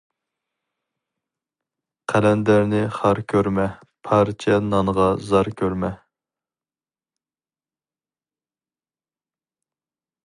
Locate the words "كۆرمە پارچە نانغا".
3.33-5.07